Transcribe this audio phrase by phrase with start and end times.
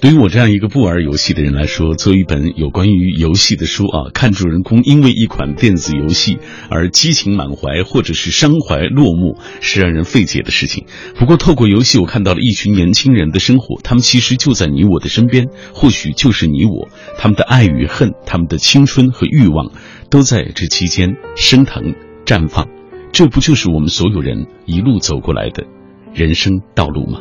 [0.00, 6.38] 对于我这样一个不玩游戏的人来说，做一本有关于游戏的书啊，看主人公因为一款电子游戏
[6.70, 10.86] 而激情满怀，或者是伤怀落幕，是让人费解的事情。
[11.16, 19.72] 不过，透过游戏，我看到了一群年轻人的生活，他们其实就在你我的身边，或许就是你我，他们的爱与恨，他们的青春和欲望，
[20.10, 22.68] 都在这期间升腾绽放。
[23.10, 25.64] 这不就是我们所有人一路走过来的
[26.14, 27.20] 人生道路吗？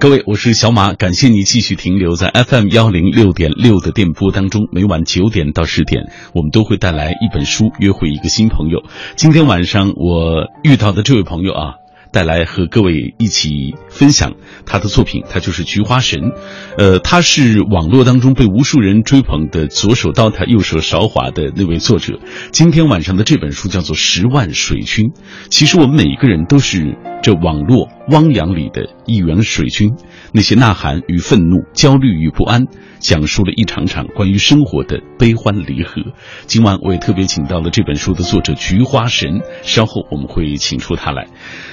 [0.00, 4.68] 各位，我是小马，感谢你继续停留在 FM 幺零六点六的电波当中。
[4.72, 8.82] 每晚九点到十点，我们都会带来一本书，约会一个新朋友。
[9.16, 11.74] 今天晚上我遇到的这位朋友啊。
[12.12, 14.32] 带来和各位一起分享
[14.66, 16.32] 他的作品，他就是菊花神，
[16.76, 22.18] 呃，他是网络当中被无数人追捧的左手刀塔右手韶华的那位作者。
[22.50, 25.06] 今天晚上的这本书叫做《十万水军》，
[25.48, 29.92] 其实我们每一个人都是这网络汪洋里的一员水军，
[30.32, 32.64] 那些呐喊与愤怒、焦虑与不安。
[33.00, 36.00] 讲述了一场场关于生活的悲欢离合。
[36.46, 41.26] 今晚我也特别请到了这本书的作者菊花神，稍后我们会请出他来。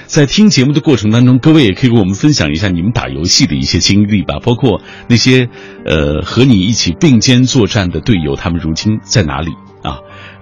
[0.04, 5.48] 在听节目的过程当中，各位也可以给我们分享一下你们打游戏的一些经历吧，包括那些
[5.84, 9.50] 呃和你一起并肩作战的队友，他们如今在哪里？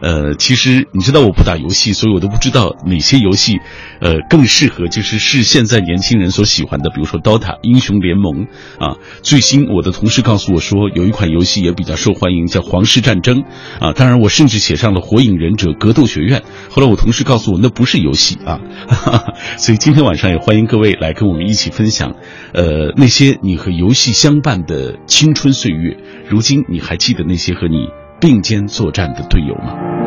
[0.00, 3.58] 呃，其实你知道我不打游戏，所以我都不知道哪些游戏，
[4.00, 8.46] 呃，更适合就是是现在年轻人所喜欢的，比如说 DOTA 英雄联盟
[8.78, 8.96] 啊。
[9.22, 13.44] 最新我的同事告诉我说，有一款游戏也比较受欢迎，叫皇室战争
[13.78, 13.92] 啊。
[13.92, 16.42] 当然，我甚至写上了火影忍者格斗学院。
[16.70, 19.34] 后来我同事告诉我，那不是游戏啊哈哈。
[19.58, 22.14] 所以今天晚上也欢迎各位来跟我们一起分享，
[22.54, 25.96] 呃，那些你和游戏相伴的青春岁月。
[26.28, 27.99] 如今你还记得那些和你？
[28.20, 29.99] 并肩作战的队友吗？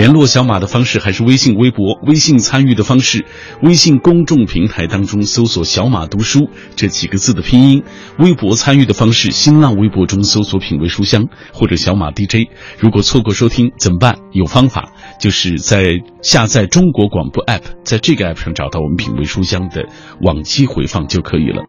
[0.00, 2.00] 联络小马的方式还是微信、微博。
[2.06, 3.26] 微信参与的方式，
[3.62, 7.82] 微信公众平台当中搜索“小马读书”这几个字的拼音；
[8.18, 12.48] 微博参与的方式，新浪微博中搜索“品味书香”或者“小马 DJ”。
[12.78, 14.16] 如果错过收听怎么办？
[14.32, 14.88] 有方法，
[15.20, 19.84] 就是在下载中国广播 app，在这个 app 上找到我们“品味书香”的
[20.22, 21.64] 往期回放就可以了。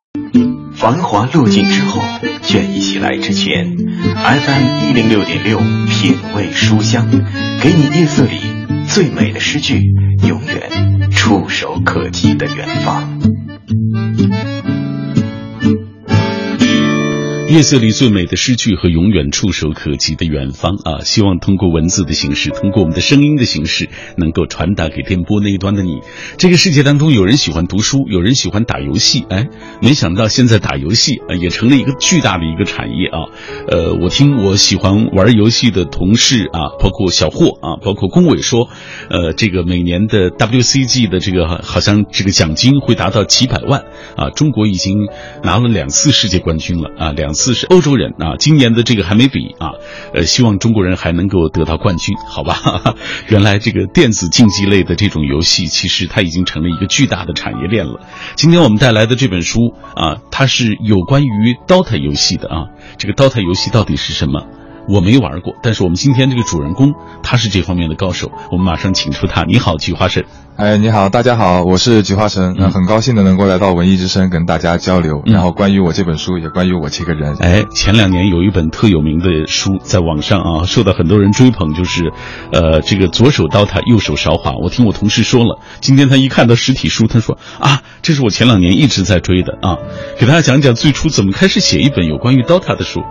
[0.73, 2.01] 繁华落尽之后，
[2.43, 7.11] 倦意袭来之前，FM 一零六点六，品味书香，
[7.61, 8.39] 给你夜色里
[8.87, 9.93] 最美的诗句，
[10.27, 13.19] 永远触手可及的远方。
[17.51, 21.03] 夜色里最美的诗句和永远触手可及的远方啊！
[21.03, 25.99] 希望通过文字的形式，通过我们的声音的形式，能够传达给电波那一端的你。
[26.37, 29.25] 这个世界当中，有人喜欢读书，有人喜欢打游戏。
[29.27, 29.49] 哎，
[29.81, 33.19] 没想到现在打游戏啊，也成了一个巨大的一个产业啊！
[33.67, 38.69] 呃，我听我喜欢玩游戏的同事啊，包括小霍啊，包括龚伟说，
[39.09, 43.83] 呃，这个每年的 WCG 的这个好像这个奖金会达到几百万
[44.15, 44.29] 啊！
[44.29, 45.09] 中国已经
[45.43, 47.40] 拿了两次世界冠军了啊，两次。
[47.41, 49.71] 四是欧洲人啊，今年的这个还没比啊，
[50.13, 52.95] 呃，希望中国人还能够得到冠军，好吧？
[53.29, 58.01] 原来这个电子竞技类的这种游戏，其实它已经成了一个巨大的产业链了。
[58.35, 62.67] 今天我们带来的这本书啊，它是有关于 DOTA 游戏的啊，
[62.99, 64.45] 这个 DOTA 游戏到底是什么？
[64.87, 66.93] 我没玩过，但是我们今天这个主人公
[67.23, 69.43] 他是这方面的高手，我们马上请出他。
[69.43, 70.25] 你好，菊花神。
[70.57, 77.35] 哎，你好，大家好，我是菊花神，那很高兴的能够来到文艺之声跟大家交流，然后关于我这本书，也关于我这个人。
[77.39, 82.11] 哎，前两年有一本特有名的书在网上啊，受到很多人追捧，就是，
[82.51, 84.51] 呃，这个左手刀塔，右手韶华。
[84.61, 89.77] 我听我同事说了，今天他一看到实体书，他说啊，这是我前两年一直在追的啊，
[90.19, 93.01] 给大家讲讲最初怎么开始写一本有关于刀塔的书。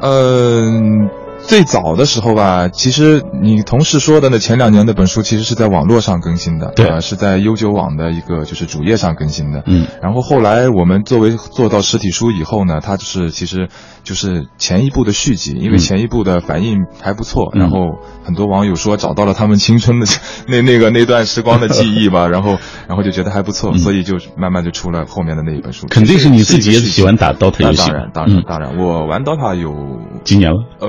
[0.00, 1.10] 嗯，
[1.46, 13.68] 最早的时候吧，其实你同事说的那前两年那本书，其实是在网络上更新的，对，是在悠久网的一个就是主页上更新的，嗯，然后后来我们作为做到实体书以后呢，它就是其实。
[14.06, 20.06] 就是前一部的续集，因为前一部的反应还不错，然后很多网友说找到了他们青春的
[20.46, 25.88] 那那个那段时光的记忆吧， 然后然后就觉得还不错，所以就慢慢就出了后面的那一本书。
[25.90, 29.74] 肯定是你自己也喜欢打 DOTA 游戏，当然当然当然，我玩 DOTA 有
[30.22, 30.58] 几年了？
[30.78, 30.88] 呃，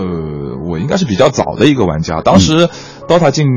[0.69, 2.67] 我应该是比较早的一个玩家，当时
[3.07, 3.47] DOTA 进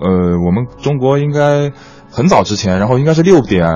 [0.00, 1.72] 呃我们中国应该
[2.10, 3.66] 很早之前，然后应该是六点。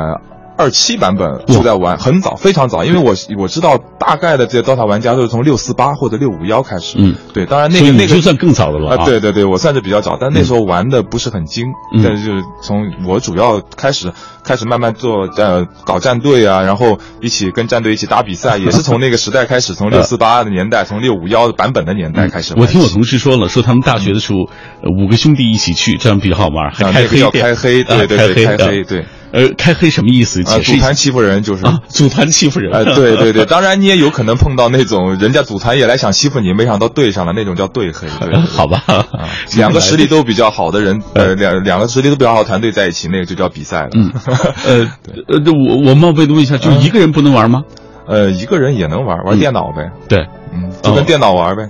[0.62, 6.98] 二七版本就在玩，很早，非常早，因为我我知道大概的这些 DOTA 玩家都是从六四八或者六五幺开始。
[6.98, 9.04] 嗯，对，当然那个那个就算更早的了啊。
[9.04, 11.66] 对对对，我算是比较早，但那时候玩的不是很精。
[12.04, 14.12] 但是就是从我主要开始
[14.44, 22.54] 开始慢慢做呃搞战队啊，然后一起跟战队一起打比赛，也是从那个时代开始，从 六四八的年代，从六五幺的版本的年代开始。
[22.56, 24.38] 我听我同事说了，说他们大学的时候
[24.96, 29.04] 五个兄弟一起去，这样比较好玩，还开黑开黑，对对对，开黑对。
[29.32, 30.42] 呃，开黑什么意思？
[30.44, 32.70] 解释组团欺负人就是啊，组团欺负人。
[32.74, 38.06] 呃，对对对，当然你也有可能碰到那种人家组团也来想欺负你，没想到对上了，那种叫对黑。
[38.20, 39.06] 对 好吧，啊，
[39.56, 43.90] 两个实力都比较好的人，呃，两两个实力都比较好的团队在一起，那个就叫比赛了。
[43.94, 44.12] 嗯，
[44.66, 44.90] 呃，
[45.28, 47.62] 呃，我我冒昧的问一下，就一个人不能玩吗？
[48.06, 49.90] 呃，一个人也能玩，玩电脑呗。
[50.08, 51.68] 对，嗯，就跟电脑玩呗。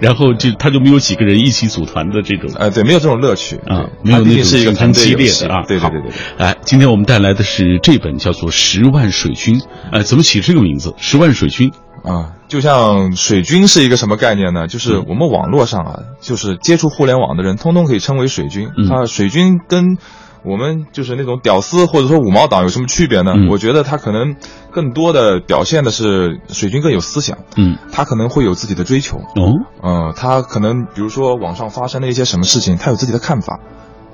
[0.00, 5.62] 然后就他就没有几个人一起组团的这种，呃，对，没有这种乐趣啊，没有那种是一个很激烈的啊。
[5.68, 6.12] 对对对对。
[6.38, 9.60] 来，今天我们带来的是这本叫做《十万水军》，
[9.92, 10.94] 呃，怎么起这个名字？
[10.96, 11.70] 十万水军
[12.02, 14.66] 啊，就像水军是一个什么概念呢？
[14.66, 18.68] 就是我们网络上啊，就是接触互联网的人，通通可以称为水军。
[18.90, 19.98] 啊，水军跟。
[20.42, 23.34] 我们就是那种屌丝或者说五毛党有什么区别呢？
[23.50, 24.36] 我觉得他可能
[24.70, 29.52] 更多的表现的是水军更有思想，嗯，他可能会有自己的追求，哦，
[29.82, 33.60] 嗯，他可能比如说网上发生了一些什么事情，他有自己的看法，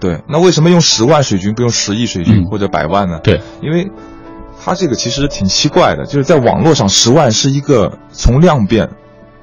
[0.01, 3.21] 对，那为什么用十万水军不用十亿水军或者百万呢？
[3.23, 3.89] 对，因为
[4.65, 8.91] 他这个其实挺奇怪的，就是在网络上十万是一个从量变，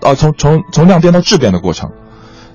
[0.02, 1.92] 啊，从从从量变到质变的过程，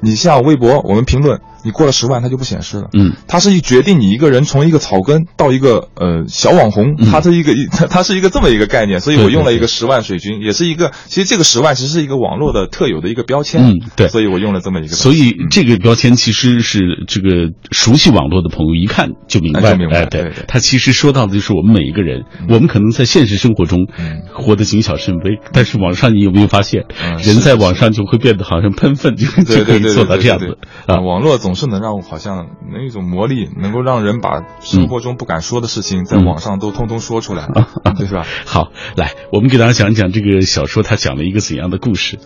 [0.01, 1.41] 你像微博，我们评论。
[1.65, 2.89] 你过了十万，它就不显示了。
[2.93, 9.01] 嗯，它是一决定你一个人从一个草根到一个呃小网红，它是一个它 它是一个这么一个概念。
[9.01, 13.63] 所以我用了一个十万水军，也是一个其实这个十万其实是一个网络的特有的一个标签。
[13.63, 14.97] 嗯，对，所以我用了这么一个。
[14.97, 19.75] 所以这个标签其实是这个熟悉网络的朋友一看就明白。
[19.79, 22.25] 明白，对，他其实说到的就是我们每一个人。
[22.49, 23.87] 我们可能在现实生活中
[24.35, 26.85] 活得谨小慎微，但是网上你有没有发现，
[27.23, 31.01] 人在网上就会变得好像喷粪，就就可以做到这样子啊？
[31.01, 37.49] 网络总总是能让我好像能一种魔力，能够让人把生活中不敢说的事情，在网上都通通说出来，
[37.97, 38.27] 对是吧？
[38.45, 42.19] 好，来，我们给大家讲讲这个小说，它讲了一个怎样的故事？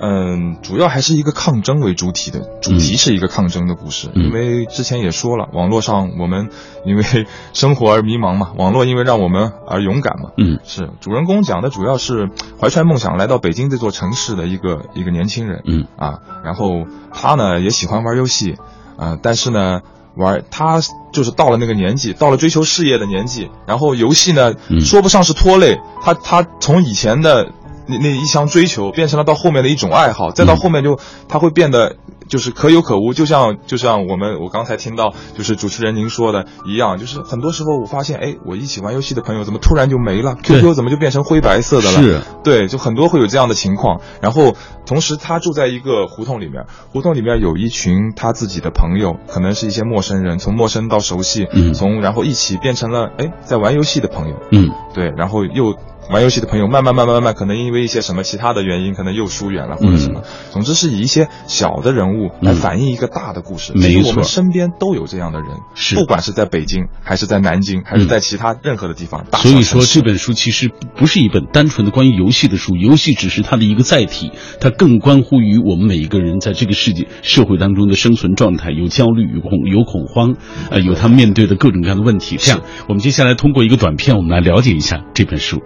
[0.00, 4.10] 嗯，主要还是一个抗争为主体的，主题是一个抗争的故事。
[4.14, 6.48] 因为之前也说了，网络上我们
[6.86, 7.04] 因为
[7.52, 10.30] 生活而迷茫嘛，网络因为让我们而勇敢嘛。
[10.38, 15.62] 嗯，是主人公讲的主要是怀揣梦想来到北京这座城市的一个一个年轻人。
[15.66, 18.56] 嗯啊，然后他呢也喜欢玩游戏。
[18.96, 19.80] 啊，但是呢，
[20.14, 20.80] 玩他
[21.10, 24.52] 就是到了那个年纪，到了追求事业的年纪，然后游戏呢，
[24.84, 27.50] 说不上是拖累他，他从以前的
[27.90, 30.98] 那那一项追求，变成了到后面的一种爱好，再到后面就
[31.28, 31.96] 他会变得。
[32.30, 41.98] 就是可有可无，就像就像我们我刚才听到，就是主持人您说的一样，就是很多时候我发现，哎，我一起玩游戏的朋友怎么突然就没了？QQ 怎么就变成灰白色的了？
[42.00, 44.00] 是，对，就很多会有这样的情况。
[44.22, 44.54] 然后
[44.86, 55.74] 同时他住在一个胡同里面，胡同里面有一群他自己的朋友，可能是一些陌生人，从陌生到熟悉，嗯，从然后一起变成了哎在玩游戏的朋友，嗯，对，然后又。
[56.12, 60.22] 玩游戏的朋友慢慢慢慢慢慢，可能因为一些什么其他的原因，可能又疏远了或者什么。
[60.50, 63.72] 总之是以一些小的人物来反映一个大的故事。
[63.74, 69.24] 没错，我们身边都有这样的人，是不管是在北京，还是在南京，还是在其他任何的地方。
[69.38, 80.34] 所以说这本书其实不是一本单纯的关于游戏的书，游戏只是它的一个载体，它更关乎于我们每一个人在这个世界社会当中的生存状态，有焦虑，有恐有恐慌，
[80.70, 82.36] 呃，有他面对的各种各样的问题。
[82.36, 85.62] 这样，我们接下来通过一个短片，我们来了解一下这本书。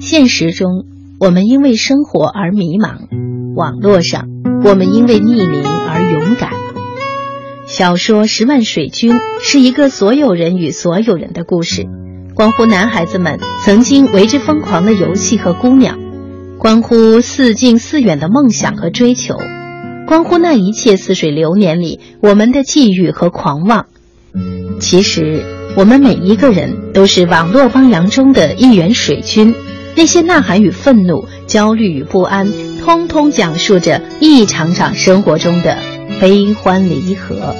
[0.00, 0.84] 现实中，
[1.18, 3.08] 我们因为生活而迷茫；
[3.56, 4.26] 网络上，
[4.62, 6.50] 我们因为匿名而勇敢。
[7.66, 11.86] 小说《十万水军》是一个所有人与所有人的故事，
[12.34, 15.98] 关乎男孩子们曾经为之疯狂的游戏和姑娘，
[16.58, 19.36] 关乎似近似远的梦想和追求，
[20.06, 23.86] 关乎那一切似水流年里我们的际遇和狂妄。
[24.78, 25.61] 其实。
[25.74, 29.54] 我们每一个人都是网络汪洋中的一员水军，
[29.96, 32.52] 那些呐喊与愤怒、焦虑与不安，
[32.84, 35.78] 通通讲述着一场场生活中的
[36.20, 37.56] 悲欢离合。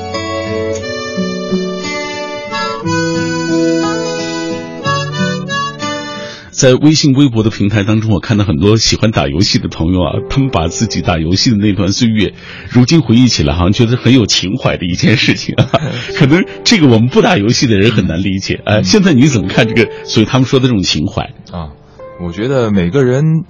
[6.53, 12.35] 在微信、微博的平台当中，我看到很多喜欢打游戏的朋友啊，他们把自己打游戏的那段岁月，
[12.71, 15.69] 如今回忆起来，好像觉得很有情怀的一件事情啊。
[16.15, 18.61] 可能这个我们不打游戏的人很难理解。
[18.67, 19.91] 哎，现在你怎么看这个？
[20.05, 21.73] 所以他们说的这种情怀啊，
[22.23, 23.45] 我觉得每个人。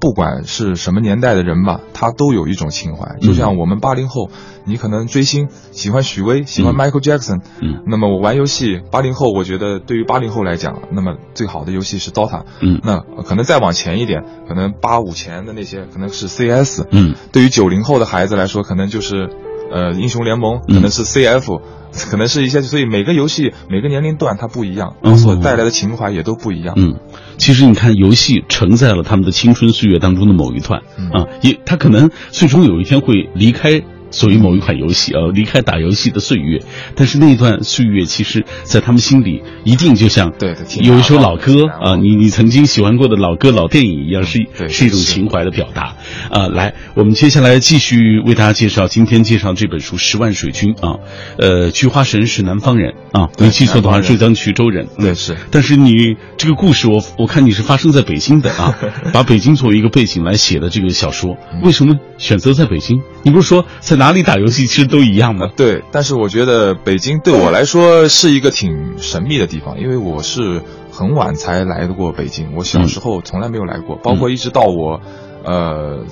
[0.00, 3.16] 不管是什么年代的人吧，他都有一种情怀。
[3.20, 4.28] 就像我们八零后，
[4.66, 7.40] 你可能追星，喜欢许巍，喜欢 Michael Jackson。
[7.60, 12.42] 嗯，那么我玩游戏，八零后，我觉得对于八零后来讲，那么最好的游戏是 DOTA。
[12.60, 16.84] 嗯，那可能再往前一点，可能八五前的那些可能是 CS。
[16.90, 19.30] 嗯，对于九零后的孩子来说，可能就是
[19.70, 21.60] 呃英雄联盟，可能是 CF。
[22.10, 26.74] 可能是一些，所以每个游戏每个年龄段它不一样，所带来的情怀也都不一样。
[26.76, 26.96] 嗯，
[27.36, 30.80] 其实你看，游戏承载了他们的青春岁月当中的某一段
[31.12, 33.80] 啊，也他可能最终有一天会离开
[34.14, 36.60] 所谓某一款游戏啊，离开打游戏的岁月，
[36.94, 45.96] 但是那一段岁月，其实在他们心里一定就像对对有一首老歌啊，你你曾经喜欢过的老歌、老电影一样，是是一种情怀的表达
[46.30, 46.46] 啊。
[46.48, 51.00] 来，我们接下来继续为大家介绍今天介绍这本书《十万水军》啊，
[51.38, 54.86] 呃，菊花神是南方人啊，对没记错的话，浙江衢州人。
[54.98, 58.76] 嗯对是但是你这个故事我，我看你是发生在北京的啊，
[59.12, 63.02] 把北京作为一个背景来写的这个小说，嗯为什么选择在北京？
[63.22, 65.48] 你不是说在哪里打游戏其实都一样的？
[65.56, 75.00] 对，但是我觉得北京对我来说是一个挺神秘的地方，因为我是很晚才来过北京，我小时候从来没有来过，包括一直到我，
[75.44, 76.04] 呃，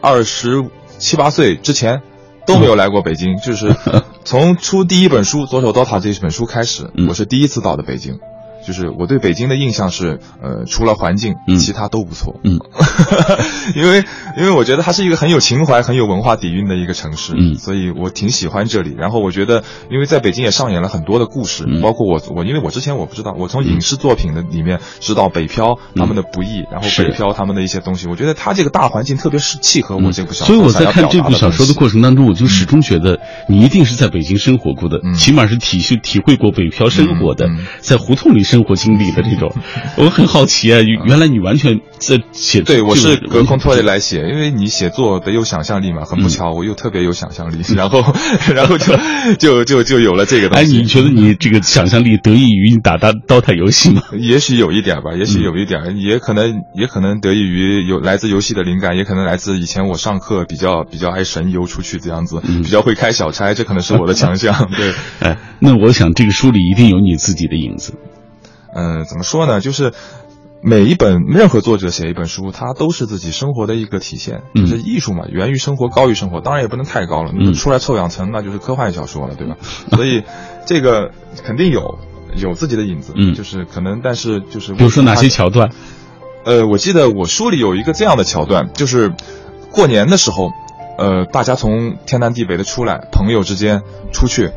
[0.00, 0.64] 二十
[0.98, 2.02] 七八岁之前
[2.46, 3.74] 都没有来过北京，就是
[4.24, 8.20] 从出第一本书《左手刀塔》这本书开始，嗯我是第一次到的北京。
[8.66, 11.58] 就是我对北京的印象是，呃，除了环境，嗯。
[11.58, 12.40] 其他都不错。
[12.42, 12.58] 嗯，
[13.76, 14.04] 因为
[14.36, 17.54] 因为我觉得它是一个很有情怀、很有文化底蕴的一个城市，嗯。
[17.56, 18.94] 所以我挺喜欢这里。
[18.96, 21.80] 然后我觉得，因为在北京也上演了很多的故事，嗯。
[21.80, 35.14] 包括我我因为我之前我不知道，我从影视作品的里面知道北漂他们的不易，然后北漂他们的一些东西，我觉得他这个大环境特别是契合我这部小嗯所以我在看这部小说的过程当中，我就始终觉得你一定是在北京生活过的，嗯。
[35.14, 37.66] 起码是体恤体会过北漂生活的，嗯嗯。
[37.80, 39.52] 在胡同里生活经历的这种。
[39.96, 44.00] 我很好奇啊， 原来你完全在写对，我是隔空脱离来。
[44.00, 48.02] 写，因为你写作得有想象力嘛，很不嗯巧，我又特别有想象力，然后，
[48.54, 48.96] 然后就
[49.38, 54.02] 就就就有了这个东哎，你觉得你这个想象力得益于你打打刀塔游戏吗？
[54.18, 64.70] 也许有一点吧，也嗯许有一点，也可能也可能得益于有来自游戏的灵感，也可能来自以前我上课比较比较爱神游出去这样子，嗯比较会开小差，这可能是我的强项。
[64.74, 67.92] 对，哎，那我想这个书里一定有你自己的影子。
[68.74, 69.60] 嗯，怎么说呢？
[69.60, 69.92] 就是
[70.62, 74.42] 每一本任何作者写一本书，他都是自己生活的一个体现。
[74.54, 79.56] 嗯就是艺术嘛，源于生活，高于生活，当然也不能太高了，嗯出来臭氧层那就是科幻小说了，对吧？
[79.96, 80.22] 所以
[80.66, 81.10] 这个
[81.44, 81.98] 肯定有
[82.36, 85.70] 有自己的影子，嗯就是可能，但是就是比如说哪些桥段？
[86.44, 89.12] 呃，我记得我书里有一个这样的桥段，就是
[89.70, 90.50] 过年的时候，
[90.98, 94.52] 呃，大家从天南地北的出来，朋友之间出去，呃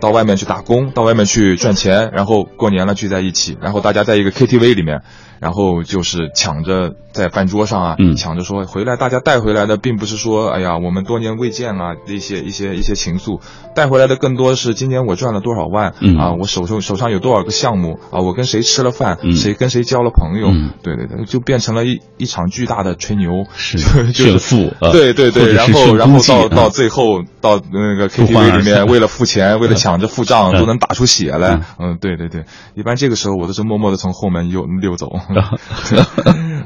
[0.00, 5.02] 到外面去打工，到外面去赚钱，然后过年了聚在一起，然后大家在一个 KTV 里面，
[5.40, 8.16] 然后就是抢着在饭桌上啊，嗯。
[8.16, 13.40] 抢着说回来，大家带回来的并不是说，哎呀，我们多年未见啊，一些一些一些情愫，
[13.74, 16.16] 带回来的更多是今年我赚了多少万，嗯。
[16.18, 20.70] 啊，我手上手上有多少个项目啊，我跟谁吃了饭，嗯谁跟谁交了朋友，嗯。
[20.82, 23.78] 对对对，就变成了一一场巨大的吹牛，是
[24.12, 24.92] 炫富啊。
[24.92, 30.60] 对对对，然后然后到到最后到那个 KTV 里面，为了付钱，为了抢着付账，嗯。
[30.60, 31.54] 都能打出血来。
[31.78, 32.44] 嗯，嗯，对对对，
[32.74, 35.10] 一般这个时候我都是默默的从后门溜溜走，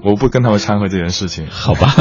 [0.03, 1.47] 我不跟他们掺和这件事情。
[1.49, 1.95] 好吧，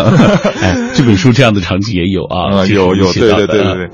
[0.61, 3.89] 哎，这本书这样的场景也有啊， 有有，对对对对对，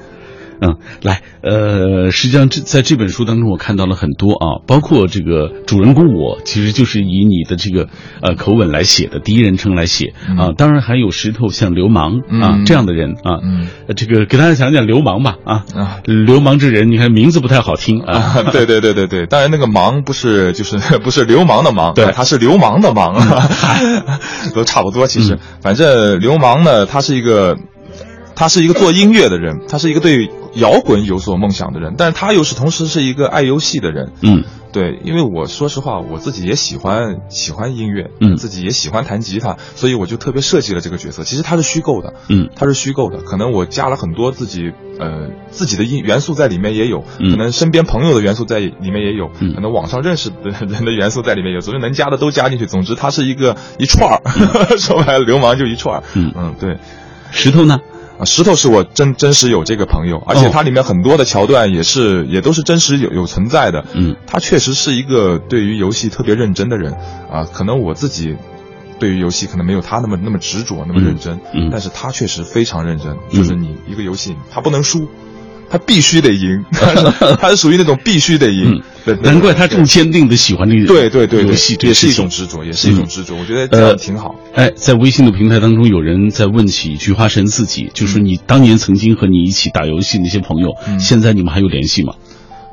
[0.61, 7.87] 嗯，来，呃，实际上这在这本书当中，我看到了很多啊，包括这个主人公我，其实就是以你的这个
[8.21, 12.65] 呃口吻来写的，第一人称来写啊，当然还有石头像流氓啊嗯。
[12.65, 13.67] 这样的人啊，嗯。
[13.87, 22.05] 呃这个给大家讲讲流氓吧啊啊，流氓之人，你看名字不太好听啊，啊，对对对对对， 当然那个忙不是就是 不是流氓的忙，对。
[22.05, 23.15] 啊他是流氓的忙，
[24.53, 25.07] 都差不多。
[25.07, 25.39] 其实，嗯。
[25.61, 27.55] 反正流氓呢，他是一个，
[28.39, 34.13] 他是一个做音乐的人，他是一个对摇滚有所梦想的人，但是他又是同时是一个爱游戏的人。
[34.23, 41.23] 嗯对，因为我说实话，我自己也喜欢喜欢音乐，嗯自己也喜欢弹吉他，所以我就特别设计了这个角色。
[41.23, 52.67] 其实他是虚构的，嗯他是虚构的，可能我加了很多自己呃自己的音元素在里面也有，嗯可能身边朋友的元素在里面也有，嗯可能网上认识的人的元素在里面有，总之能加的都加进去。
[52.67, 54.21] 总之，他是一个一串儿，
[54.79, 56.03] 说白了，流氓就一串儿。
[56.15, 56.77] 嗯嗯，对。
[57.31, 57.77] 石头呢？
[58.19, 63.85] 啊，石头是我真真实有这个朋友，而且哦它里面很多的桥段也是也都是真实有有存在的。
[63.93, 66.93] 嗯他确实是一个对于游戏特别认真的人
[67.31, 68.35] 啊，可能我自己
[68.99, 73.15] 对于游戏可能没有他那么那么执着，那么认真，嗯但是他确实非常认真。
[73.29, 75.07] 就是你一个游戏，他不能输，
[75.69, 76.65] 他必须得赢，
[77.39, 78.81] 他是属于那种必须得赢
[79.21, 83.35] 难怪他这么坚定的喜欢这个对对对对，游戏也是一种执着，也是一种嗯执着。
[83.35, 84.35] 我觉得这样挺好。
[84.53, 92.13] 哎，在微信的平台当中，有人在问起菊花神自己，就是你当年曾经和你一起打游戏那些朋友，嗯现在你们还有联系吗？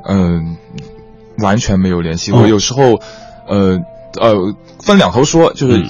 [0.07, 0.57] 嗯，
[1.39, 2.31] 完全没有联系。
[2.31, 2.99] 哦我有时候，
[3.47, 3.79] 呃
[4.19, 5.89] 呃，分两头说，就是嗯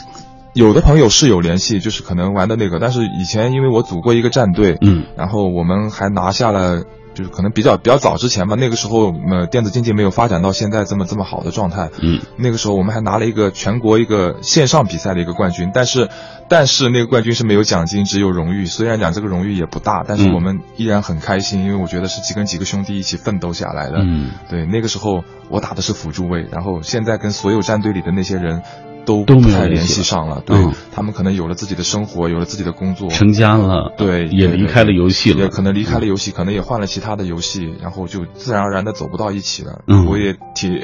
[0.58, 6.84] 有的朋友是有联系，就是可能玩的那个，但是以前因为我组过一个战队，嗯然后我们还拿下了
[7.14, 11.90] 就是可能比较比较早之前吧，那个时候呃电子竞技没有发展到现在这么这么好的状态。
[12.02, 16.10] 嗯，那个时候我们还拿了一个全国一个线上比赛的一个冠军，但是
[16.50, 18.66] 但是那个冠军是没有奖金，只有荣誉。
[18.66, 23.98] 虽然讲这个荣誉也不大，但是我们依然很开心，因为我觉得是几跟几个兄弟一起奋斗下来的。
[24.00, 28.64] 嗯，对，那个时候我打的是辅助位，然后现在跟所有战队里的那些人。
[29.08, 30.58] 都都不太联系上了，对
[30.94, 39.82] 他们可能有了自己的生活，有了自己的工作，成家了，对，也离开了游戏了，也可能离开了游戏，可能也换了其他的游戏，然后就自然而然的走不到一起了。
[39.88, 40.78] 嗯，我也挺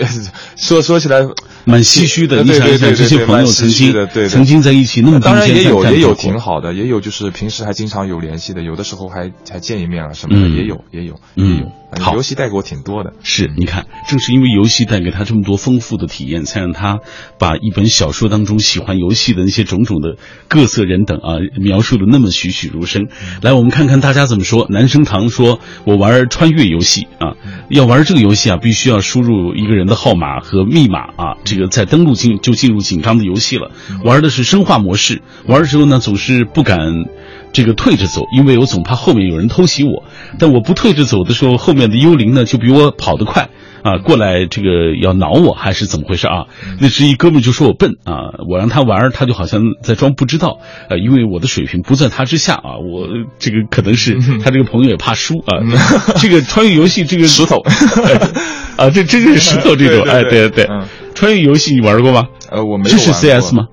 [0.56, 1.28] 说说起来
[1.66, 2.44] 蛮唏嘘的。
[2.44, 11.72] 你想一想，这些朋友曾经对曾经在一起那么当然也有也有挺好的，也有就是平时还经常有联系的，有的时候还还见一面了什么的，也有也有也有。
[12.00, 13.14] 好，游戏带给我挺多的。
[13.22, 17.02] 是，你看，正是因为游戏带给他这么多丰富的体验，才让他
[17.38, 20.16] 把一本小说当中喜欢游戏的那些种种的
[20.48, 23.08] 各色人等啊，描述的那么栩栩如生。
[23.42, 24.66] 来，我们看看大家怎么说。
[24.70, 27.36] 男生堂说：“我玩穿越游戏啊，
[27.70, 33.72] 要玩这个游戏啊，必须要输入一个人的号码和密码啊，这个在登录进就进入紧张的游戏了。
[34.06, 36.80] 玩的是生化模式，玩的时候呢，总是不敢。”
[37.54, 40.06] 这个退着走，因为我总怕后面有人偷袭我。
[40.40, 43.52] 但我不退着走的时候，后面的幽灵呢就比我跑得快
[43.84, 46.46] 啊，过来这个要挠我还是怎么回事啊？
[46.80, 50.60] 那是一哥们就说我笨啊，我让他玩，他就好像在装不知道
[50.90, 52.78] 呃，因为我的水平不在他之下啊。
[52.78, 53.08] 我
[53.40, 55.60] 这个可能是他这个朋友也怕输啊。
[56.18, 57.62] 这个穿越游戏这个 石头
[58.78, 60.68] 啊，这真是石头这种哎，对对对，
[61.14, 62.24] 穿越游戏你玩过吗？
[62.50, 63.68] 呃，我没有这是 CS 吗？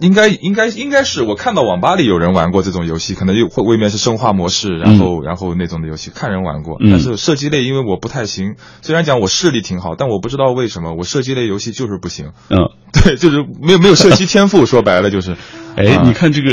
[0.00, 12.32] 应该应该应该是我看到网吧里有人玩过这种游戏，可能又会未免是生化模式，然后然后那种的游戏看人玩过，但是射击类因为我不太行，虽然讲我视力挺好，但我不知道为什么我射击类游戏就是不行。
[12.50, 15.36] 嗯， 对，就是没有没有射击天赋， 说白了就是。
[15.76, 16.50] 哎，你看这个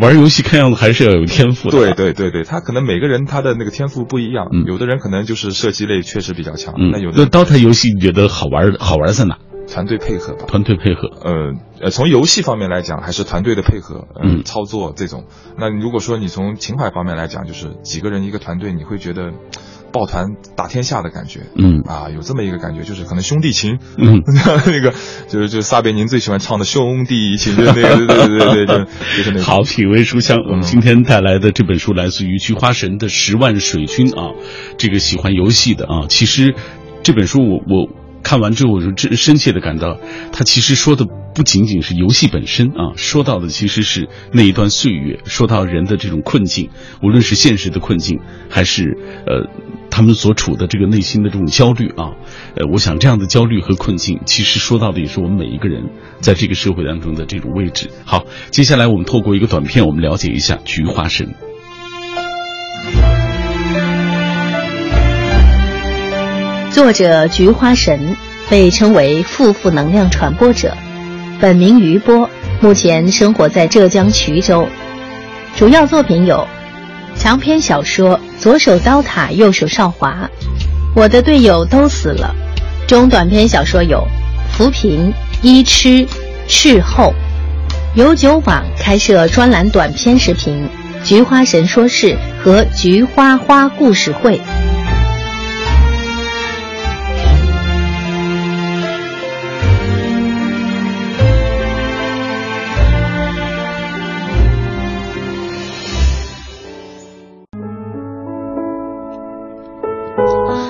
[0.00, 1.76] 玩游戏看样子还是要有天赋的。
[1.76, 7.16] 对对对对，他可能每个人他的那个天赋不一样，有的人可能就是射击类确实比较强，那有的。
[7.18, 9.38] 那 DOTA 游戏你觉得好玩好玩在哪？
[9.70, 15.24] 团队配合吧，团队配合，呃呃，从游戏方面来讲，还是团队的配合，嗯，操作这种。
[15.58, 19.32] 那如果说你从情怀方面来讲，就是几个人一个团队，你会觉得
[19.92, 21.82] 抱团打天下的感觉，嗯。
[21.86, 24.22] 啊，有这么一个感觉，就是可能兄弟情，嗯，
[24.66, 24.92] 那个
[25.28, 29.42] 就是就是撒贝宁最喜欢唱的兄弟情，就那个 对对对对，就就是那个。
[29.44, 34.32] 好，品味书香，我们今天带来的这本书来自于菊花神的十万水军啊，
[34.78, 36.54] 这个喜欢游戏的啊，其实
[37.02, 37.97] 这本书我我。
[38.22, 39.98] 看完之后，我就真深切的感到，
[40.32, 46.70] 他其实说的不仅仅是游戏本身啊，说到的其实是那一段岁月，说到人的这种困境，
[47.02, 48.18] 无论是现实的困境，
[48.50, 49.48] 还是呃
[49.90, 52.12] 他们所处的这个内心的这种焦虑啊，
[52.54, 55.84] 呃，我想这样的焦虑和困境，其实说到的也是我们每一个人
[56.20, 57.88] 在这个社会当中的这种位置。
[58.04, 61.34] 好，接下来我们透过一个短片，我们了解一下菊花神。
[66.78, 68.16] 作者菊花神
[68.48, 70.76] 被称为负负能量传播者，
[71.40, 74.68] 本名余波，目前生活在浙江衢州。
[75.56, 76.46] 主要作品有
[77.16, 80.30] 长篇小说《左手刀塔，右手少华》，
[80.94, 82.32] 我的队友都死了。
[82.86, 84.06] 中短篇小说有
[84.56, 85.08] 《扶贫》
[85.42, 85.88] 《一吃》
[86.46, 87.12] 《斥候》。
[87.96, 90.68] 有酒网开设专栏短篇视频
[91.04, 94.38] 《菊花神说事》和《菊花花故事会》。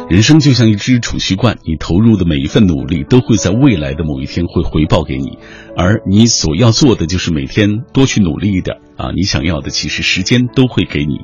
[0.08, 5.36] 人生就像一只储蓄罐，你投入的每一份努力都会在未来的某一天会回报给你，
[5.76, 8.78] 而你所要做的就是每天多去努力一点。
[8.98, 11.20] 啊，你想要的其实时间都会给你，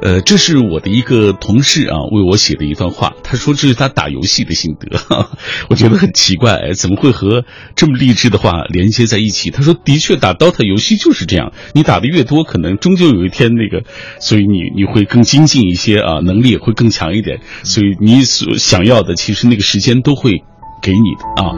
[0.00, 4.98] 呃，这是我的一个同事啊为我写的一段话，他说这是他打游戏的心得，
[5.68, 7.44] 我觉得很奇怪，怎么会和
[7.76, 9.50] 这么励志的话连接在一起？
[9.50, 13.84] 他说的确打 DOTA 游戏就是这样，你打的越多，可能终究有一天那个，
[14.18, 20.44] 所以你你会更精进一些啊，能力也会更强一点，所以你所想要的其实那个时间都会。
[20.82, 21.52] 给你的啊，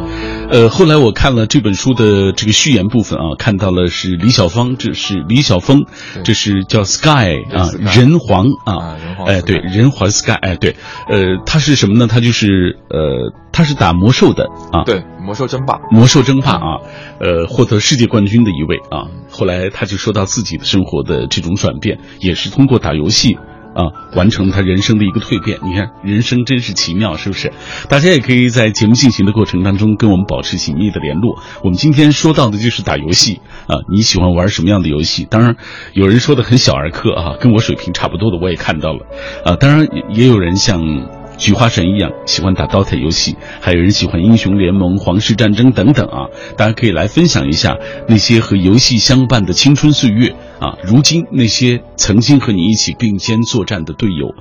[0.51, 5.85] 呃，后来我看了这本书的这个序言部分啊，看到了是李小芳，这是李小峰，
[6.25, 10.75] 这是叫 Sky 啊，人皇啊，哎，对，人皇 Sky，哎，对，
[11.09, 12.09] 呃，他是什么呢？
[12.09, 16.79] 他就是呃，他是打魔兽的啊，对，魔兽争霸，魔兽争霸啊，
[17.20, 19.07] 呃，获得世界冠军的一位啊。
[19.31, 23.38] 后来他就说到自己的生活的这种转变，也是通过打游戏。
[23.74, 25.58] 啊，完成他人生的一个蜕变。
[25.62, 27.52] 你看，人生真是奇妙，是不是？
[27.88, 31.42] 大家也可以在节目进行的过程当中跟我们保持紧密的联络。
[31.62, 35.24] 我们今天说到的就是打游戏啊，你喜欢玩什么样的游戏？
[35.24, 35.56] 当然，
[35.92, 39.06] 有人说的很小儿科啊，跟我水平差不多的我也看到了
[39.44, 39.56] 啊。
[39.56, 41.21] 当然，也有人像。
[41.38, 46.27] 菊花神一样喜欢打 DOTA 游戏，还有人喜欢英雄联盟、皇室战争等等啊！
[46.57, 47.77] 大家可以来分享一下
[48.09, 50.79] 那些和游戏相伴的青春岁月啊！
[50.85, 54.35] 如今那些曾经和你一起并肩作战的队友。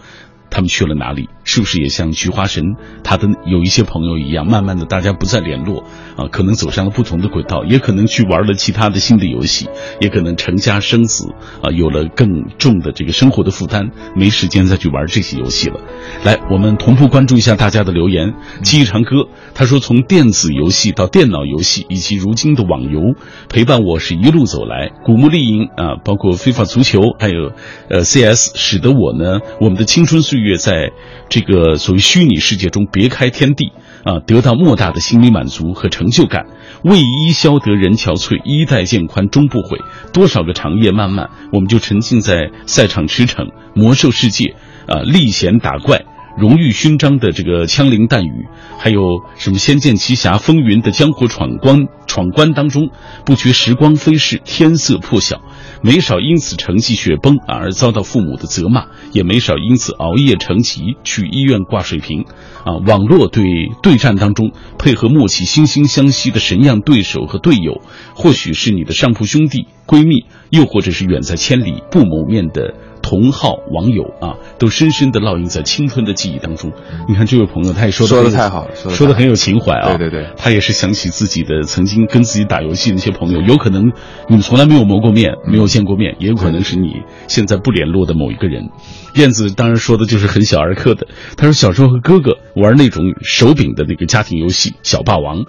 [0.51, 1.29] 他们去了哪里？
[1.43, 5.83] 是不是也像菊花神他的有一些朋友一样，慢慢的大家不再联络
[6.15, 6.27] 啊？
[6.31, 9.67] 可能走上了不同的轨道，也可能去玩了其他的新的游戏，
[9.99, 11.33] 也可能成家生子
[11.63, 15.79] 啊，有了更重的这个生活的负担，没时间再去玩这些游戏了。
[16.23, 18.33] 来，我们同步关注一下大家的留言。
[18.61, 23.15] 记忆长歌他说，从电子游戏到电脑游戏，以及如今的网游，
[23.49, 24.91] 陪伴我是一路走来。
[25.05, 27.51] 古墓丽影啊，包括非法足球，还有
[27.89, 30.40] 呃 CS，使得我呢，我们的青春岁月。
[30.41, 30.91] 月在
[31.30, 33.71] 这个所谓虚拟世界中别开天地
[34.04, 36.47] 啊，得到莫大的心理满足和成就感。
[36.84, 39.77] 为伊消得人憔悴，衣带渐宽终不悔。
[40.12, 44.56] 多少个长夜漫漫，我们就沉浸在赛场驰骋、魔兽世界
[44.88, 46.06] 啊，历险打怪、
[46.38, 48.47] 荣誉勋章的这个枪林弹雨，
[48.80, 52.89] 还有什么仙剑奇侠风云的江湖闯关闯关当中，
[53.24, 55.39] 不觉时光飞逝，天色破晓。
[55.82, 62.26] 没少因此成绩雪崩而遭到父母的责骂，也没少因此熬夜成疾去医院挂水瓶。
[62.65, 63.45] 啊，网络对
[63.82, 67.82] 对战当中配合默契、惺惺相惜的神样对手和队友，
[68.13, 72.74] 或许是你的上铺兄弟、闺蜜，又或者是远在千里不谋面的。
[73.01, 76.71] 同号网友啊，都深深的烙印在青春的记忆当中。
[77.07, 79.97] 你看这位朋友，他也说说的太好，说的很有情怀啊。
[79.97, 83.91] 对对对，他也是想起自己的曾经跟自己打游戏那些朋友，有可能
[84.27, 86.93] 你们从来没有谋过面，没有见过面，也有可能是你
[87.27, 88.69] 现在不联络的某一个人。
[89.15, 95.39] 燕子当然说的就是很小儿科的，他说小时候和哥哥玩那种手柄的那个家庭游戏《小霸王》，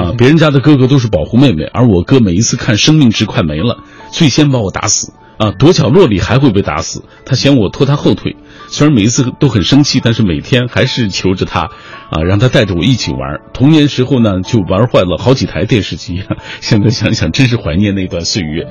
[0.00, 5.12] 啊，别人家的哥哥都是保护妹妹，而我哥每一次看生命值快没了，最先把我打死。
[5.42, 8.36] 啊，躲角落里还会被打死，他嫌我拖他后腿。
[8.68, 11.62] 虽然每一次都很生气，但是每天还是求着他，
[12.10, 13.40] 啊，让他带着我一起玩。
[13.52, 16.22] 童年时候呢，就玩坏了好几台电视机。
[16.60, 18.68] 现在想想，真是怀念那段岁月。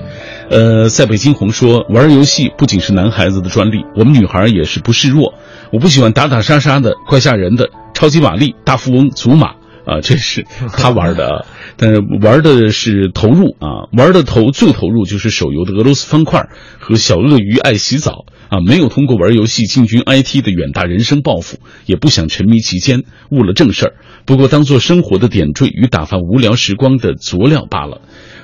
[0.49, 5.33] 呃，塞北惊鸿说，玩游戏不仅是男孩子的专利，我们女孩也是不示弱。
[5.73, 7.69] 我不喜欢打打杀杀的，怪吓人的。
[7.93, 9.60] 超级玛丽、大富翁、祖玛。
[9.85, 11.45] 啊，这是他玩的，
[11.77, 23.93] 但是玩的是投入啊，玩的投最投入就是手游的俄罗斯方块和小鳄鱼爱洗澡啊，没有通过玩游戏进军 IT 的远大人生抱负，也不想沉迷其间误了正事儿，
[24.25, 28.01] 不过当做生活的点缀与打发无聊时光的佐料罢了。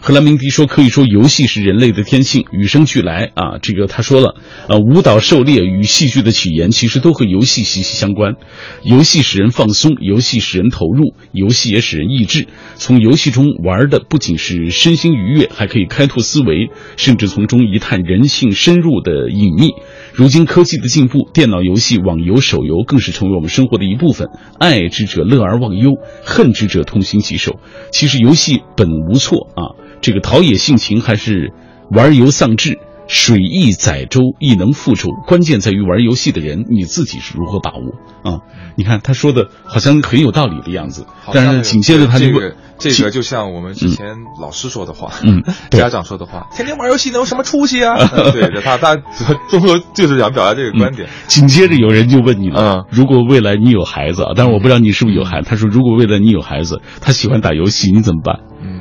[0.07, 3.57] 克兰明迪说：“可以说，游戏是人类的天性，与生俱来啊。
[3.61, 4.35] 这个他说了，
[4.69, 8.35] 呃，舞蹈、狩猎与戏剧的起源，其实都和游戏息息相关。
[8.83, 12.47] 游戏使人放松，游戏使人投入，游戏也使人意志。
[12.75, 19.71] 从游戏中玩的不仅是身心愉悦，还可以开拓思维，甚至从中一探人性深入的隐秘。
[20.13, 24.29] 如今科技的进步，电脑游戏、网游、手游更是成为我们生活的一部分。
[24.57, 25.91] 爱之者乐而忘忧，
[26.23, 27.59] 恨之者痛心疾首。
[27.91, 31.53] 其实游戏本无错啊。”这个陶冶性情还是
[31.91, 35.09] 玩游丧志，水易载舟亦能覆舟。
[35.25, 38.39] 关键在于玩游戏的人你自己是如何把握啊？
[38.75, 47.95] 你看他说的好像很有道理的样子，但是紧接着他就问，这个就像我们之前老师说的话，嗯， 家长说的话，天天玩游戏能有什么出息啊？
[48.31, 48.95] 对，他他
[49.49, 51.09] 中国就是想表达这个观点。
[51.27, 55.47] 紧接着有人就问你了，如果未来你有孩子，但是我不知道你是不是有孩子。
[55.49, 58.41] 他说，如果未来你有孩子，他喜欢打游戏，你怎么办？
[58.61, 58.76] 嗯。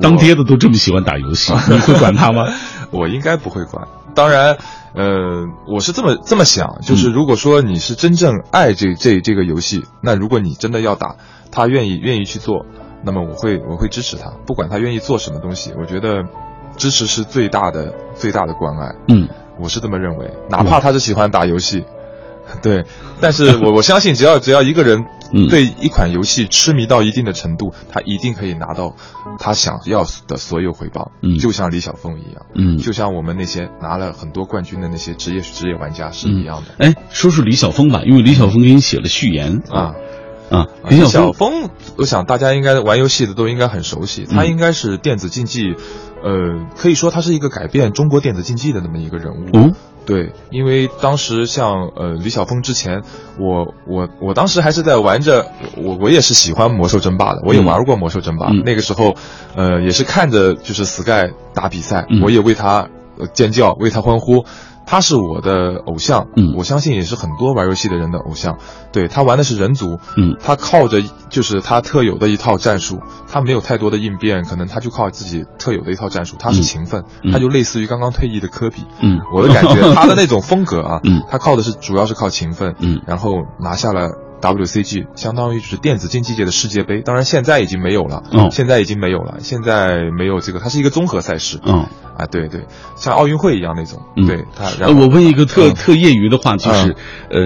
[0.00, 2.46] 当爹的都这么喜欢打游戏， 你会管他吗？
[2.90, 3.86] 我应该不会管。
[4.14, 4.58] 当然，
[4.94, 11.16] 呃，我是这么这么想，就是如果说你是真正爱这这这个游戏，那如果你真的要打，
[11.52, 12.66] 他愿意愿意去做，
[13.04, 16.24] 那么我会我会支持他，不管他愿意做什么东西，我觉得
[16.76, 18.94] 支持是最大的最大的关爱。
[19.08, 19.28] 嗯，
[19.60, 21.84] 我是这么认为，哪怕他是喜欢打游戏。
[22.62, 22.84] 对，
[23.20, 25.04] 但是我我相信，只要只要一个人
[25.48, 28.96] 对一款游戏痴迷到一定的程度，他一定可以拿到
[29.38, 31.12] 他想要的所有回报。
[31.22, 36.84] 嗯，就像李晓峰一样，嗯，就像我们那些拿了很多冠军的那些职业职业玩家是一样的。
[36.84, 39.94] 哎，说说李晓峰吧，因为李晓峰给你写了序言啊
[40.50, 40.66] 啊。
[40.88, 45.76] 李晓峰，我想大家应该玩游戏的都应该很熟悉，他应该是电子竞技，
[46.24, 49.46] 呃，可以说他是一个改变中国电子竞技的那么一个人物。
[49.52, 49.74] 嗯。
[50.06, 53.02] 对，因为当时像呃李晓峰之前，
[53.38, 58.48] 我我我当时还是在玩着，我我也是喜欢魔兽争霸的，我也玩过魔兽争霸。
[58.64, 59.14] 那个时候，
[59.54, 62.88] 呃也是看着就是 Sky 打比赛，我也为他
[63.34, 64.44] 尖叫，为他欢呼。
[64.90, 66.54] 他是我的偶像，嗯。
[66.56, 68.58] 我相信也是很多玩游戏的人的偶像。
[68.90, 70.36] 对他玩的是人族，嗯。
[70.42, 72.98] 他靠着就是他特有的一套战术，
[73.28, 77.30] 他没有太多的应变，可能他就靠自己特有的一套战术，他是嗯勤奋，嗯。
[77.30, 78.84] 他就类似于刚刚退役的科比。
[79.00, 79.20] 嗯。
[79.32, 81.22] 我的感觉， 他的那种风格啊，嗯。
[81.30, 83.00] 他靠的是主要是靠勤奋，嗯。
[83.06, 87.02] 然后拿下了 WCG，相当于就是电子竞技界的世界杯。
[87.02, 91.60] 当然现在已经没有了，嗯现在已经没有了，现在没有这个，它是一一个综合赛事。
[91.62, 94.02] 嗯啊，对对，像奥运会一样那种。
[94.16, 96.94] 嗯对他，然呃，我问一个特、嗯特业余的话，就是，
[97.30, 97.40] 呃，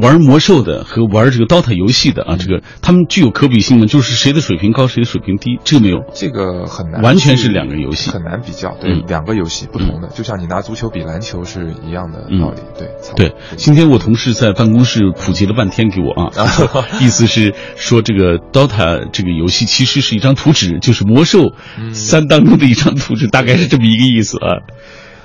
[0.00, 3.86] 玩魔兽的和玩这个 DOTA 游戏的啊，这个他们具有可比性吗？
[3.86, 5.58] 就是谁的水平高，谁的水平低？
[5.64, 5.98] 这个没有。
[6.14, 8.74] 这个很难，完全是两个游戏很难比较。
[8.80, 12.62] 对，嗯两个游戏不同的，就像你拿足球比篮球是一样的道理。
[12.78, 16.30] 对，对，今天我同事在办公室普及了半天给我啊，
[17.00, 24.62] 意思是说这个 DOTA 这个游戏其实是一张图纸，就是魔兽嗯三当中的一张图纸，大概是这么一个意思啊。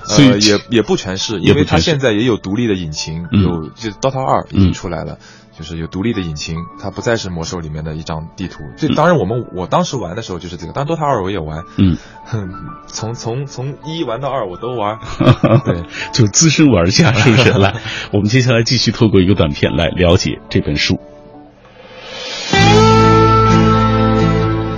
[0.04, 5.18] 所以呃、也也不全是，因为它现在也有独立的引擎，嗯有就是 DOTA 二已经嗯出来了。
[5.58, 8.60] 就是有独立的引擎，它不再是魔兽里面的一张地图。
[8.78, 12.48] 这嗯当然，我们我当时玩的时候就是这个，当然 DOTA 二我也玩，嗯， 哼，
[12.86, 14.98] 从从从一玩到二我都玩。
[15.66, 15.82] 对，
[16.14, 17.50] 就资深玩家是不是？
[17.50, 17.74] 来，
[18.14, 20.98] 我们接下来继续透过一个短片来了解这本书。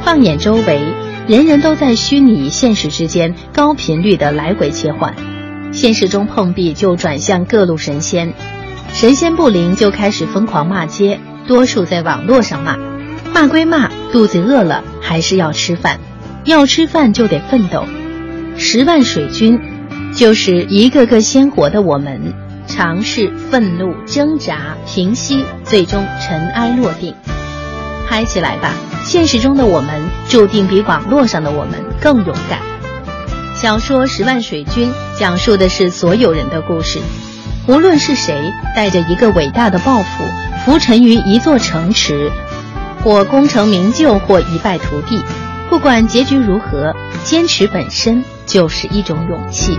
[0.05, 0.81] 放眼周围，
[1.29, 5.15] 人人都在虚拟现实之间高频率的来回切换，
[5.73, 8.35] 现实中碰壁就转向各路神仙，
[8.93, 12.77] 神仙不灵就开始疯狂骂街，多数在网络上骂，
[13.33, 16.01] 骂归骂，肚子饿了还是要吃饭，
[16.45, 17.85] 要吃饭就得奋斗。
[18.59, 19.61] 十万水军，
[20.17, 22.35] 就是一个个鲜活的我们，
[22.67, 27.15] 尝试愤怒挣扎平息，最终尘埃落定。
[28.09, 28.75] 嗨起来吧！
[29.05, 32.59] 现实中的我们注定比网络上的我们更勇敢。
[33.57, 37.01] 小说《十万水军》讲述的是所有人的故事，
[37.67, 40.25] 无论是谁，带着一个伟大的抱负，
[40.65, 42.31] 浮沉于一座城池，
[43.03, 45.23] 或功成名就，或一败涂地。
[45.71, 49.79] 不管结局如何，坚持本身就是一种勇气。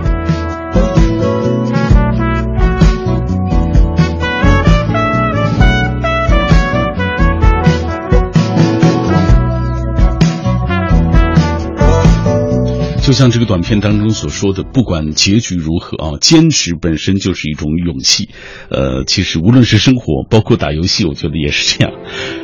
[13.04, 18.30] 就像这个短片当中所说的，不管结局如何啊，坚持本身就是一种勇气。
[18.70, 21.92] 呃，其实无论是生活，包括打游戏，我觉得也是这样。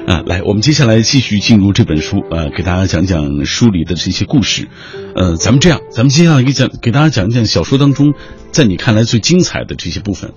[0.07, 4.69] 啊，来，我们接下来继续进入这本书，呃，给大家讲讲书里的这些故事。
[5.17, 8.13] 呃，咱们这样，咱们接下来给讲给大家讲一讲小说当中，
[8.53, 10.35] 在你看来最精彩的这些部分。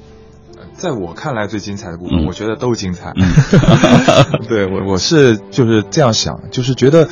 [0.74, 3.12] 在我看来最精彩的部分，嗯我觉得都精彩。
[3.18, 3.30] 嗯
[4.48, 7.10] 对我我是就是这样想，就是觉得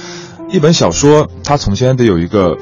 [0.49, 2.57] 一本小说它首先得有一个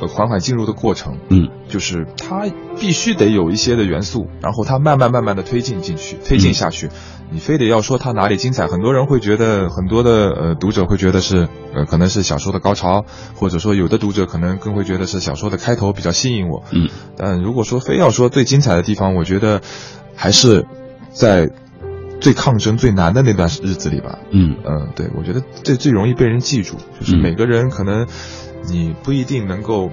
[0.00, 2.46] 呃缓缓进入的过程，嗯就是它
[2.78, 6.88] 必须得有一些的元素，然后它慢慢慢慢的推进进去，推进下去。
[7.32, 13.04] 你非得要说它哪里精彩，很多人会觉得，很多的呃读者会觉得是呃可能是小说的高潮，
[13.36, 16.64] 或者说有的读者可能更会觉得是小说的开头比较吸引我。
[16.72, 19.60] 嗯但如果说非要说最精彩的地方，我觉得
[20.16, 20.66] 还是
[21.12, 21.48] 在
[22.20, 24.18] 最抗争最难的那段日子里吧。
[24.32, 28.08] 嗯嗯，对，我觉得这最容易被人记住，就是嗯每个人可能
[28.70, 29.90] 你不一定能够。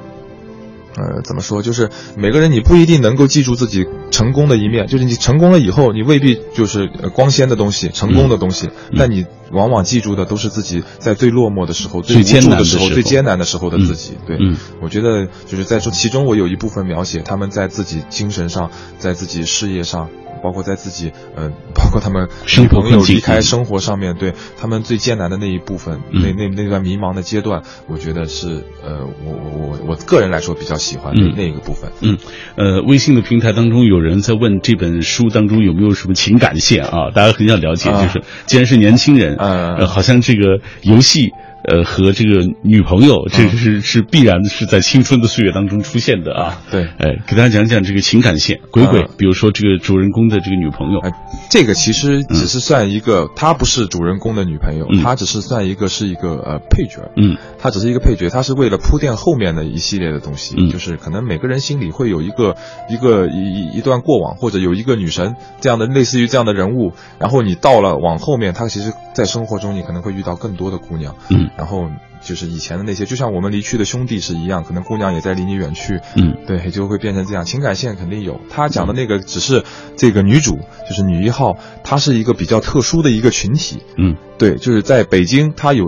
[0.97, 1.61] 呃，怎么说？
[1.61, 14.17] 就是每个人你不一定能够记住自己成功的一面，就是你成功了以后，你未必就是呃光鲜的东西、成功的东西，嗯但你往往记住的都是自己在最落寞的时候、最无艰难的时候助的时候、最艰难的时候的自己。
[14.25, 20.09] 对，嗯我觉得就是在这其中，我有一部分描写他们在自己精神上，在自己事业上，
[20.43, 22.27] 包括在自己呃，包括他们
[22.59, 31.91] 女朋友离开生活上面，对他们最艰难的那一部分，嗯那那那段迷茫的阶段，我觉得是呃，我我我我个人来说比较喜欢的嗯那个部分。
[32.01, 32.17] 嗯，
[32.55, 37.11] 呃，微信的平台当中有人在问这本书当中有没有什么情感线啊？
[37.13, 41.33] 大家很想了解，啊就是既然是年轻人，嗯呃，好像这个游戏。
[41.67, 46.61] 呃，和这个女朋友，这嗯是是必然是在青春的岁月当中出现的啊。
[46.71, 46.85] 对。
[46.85, 51.11] 哎，给大家讲讲这个情感线，鬼鬼嗯，比如说这个主人公的这个女朋友，哎，
[51.51, 55.03] 这个其实只是算一个，她不是主人公的女朋友，嗯。
[55.03, 57.11] 她只是算一个是一个呃配角。
[57.17, 57.35] 嗯。
[57.59, 60.69] 她只是一个配角，她是为了铺垫后面的一系列的东西，嗯。
[60.69, 62.55] 就是可能每个人心里会有一个
[62.89, 71.89] 一个一一一段过往，或者有一个女神这样的类似于这样的人物，然后你到了往后面，她其实在生活中你可能会遇到更多的姑娘，嗯然后
[72.21, 76.37] 就是以前的那些，就像我们离去的兄弟是一样，可能姑娘也在离你远去，嗯。
[76.45, 77.45] 对，就会变成这样。
[77.45, 79.63] 情感线肯定有，他讲的那个只是
[79.95, 84.15] 这个女主，就是女一号，她是一个比较特殊的一个群体，嗯。
[84.37, 85.85] 对，就是在北京，她有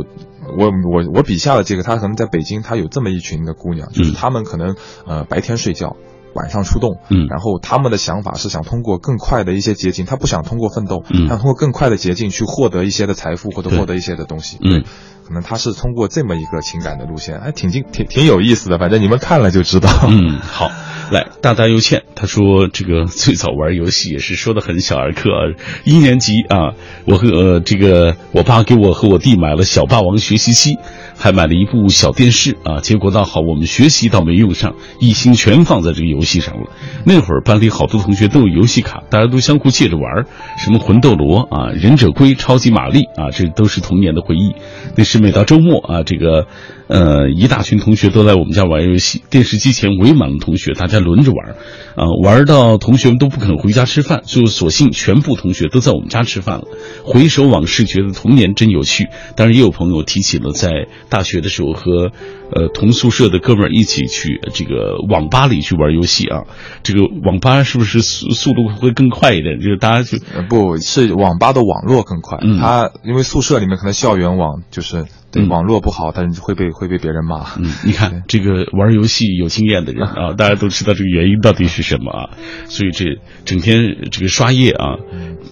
[0.57, 5.95] 我我我笔下的这个，她可能在北京，她有这么一群的姑娘，就是嗯她们可能呃白天睡觉，
[6.33, 7.27] 晚上出动，嗯。
[7.27, 11.27] 然后他们的想法是想通过更快的一些捷径，她不想通过奋斗，嗯。
[11.27, 14.71] 想通过更快的捷径去获得一些的财富或者获得一些的东西，嗯。
[14.71, 14.83] 对，
[15.29, 20.71] 可能他是通过这么一个情感的路线，还挺挺挺挺有意思的，反正你们看了就知道，嗯，好，
[21.11, 26.73] 来，大大又欠，他说这个最早玩游戏也是说的很小儿科，啊，一年级啊，
[27.05, 30.79] 我和呃这个我爸给我和我弟买了小霸王学习机，
[31.15, 36.71] 还买了一部小电视啊，结果倒好，我们学习倒没用上，一心全放在这个游戏上了。
[37.05, 40.25] 那会儿班里好多同学都有游戏卡，大家都相互借着玩，
[40.57, 44.55] 什么魂斗罗啊、忍者龟、超级玛丽啊，这都是童年的回忆。
[44.95, 46.47] 那是每到周末啊，这个
[46.89, 51.55] 呃一大群同学都在我们家玩游戏，电视机前围满了同学，大家轮着玩儿，
[51.95, 56.63] 啊、玩到同学们都不肯回家吃饭，就索性全部同学都在我们家吃饭了。
[57.05, 59.07] 回首往事，觉得童年真有趣。
[59.35, 62.11] 当然，也有朋友提起了在大学的时候和
[62.51, 66.43] 呃同宿舍的哥们儿一起去这个网吧里去玩游戏啊。
[66.81, 69.59] 这个网吧是不是速速度会更快一点？
[69.59, 75.49] 就是大家就呃不是网吧的网络更快，嗯它因为宿舍里面可能校园网就是对、嗯。
[75.49, 77.55] 网络不好，但是会被会被别人骂。
[77.57, 82.29] 嗯，你看这个玩游戏有经验的人啊，大家都知道这个原因到底是什么啊，
[82.65, 84.97] 所以这整天这个刷夜啊，